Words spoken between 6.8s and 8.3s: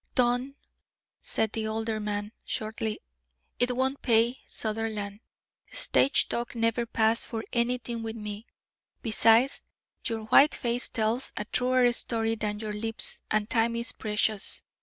passed for anything with